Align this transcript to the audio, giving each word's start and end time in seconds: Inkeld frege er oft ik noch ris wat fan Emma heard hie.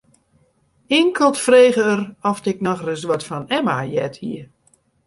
Inkeld 0.87 1.37
frege 1.37 1.81
er 1.81 2.15
oft 2.21 2.45
ik 2.51 2.61
noch 2.65 2.81
ris 2.87 3.03
wat 3.09 3.23
fan 3.29 3.49
Emma 3.57 3.77
heard 3.91 4.15
hie. 4.23 4.41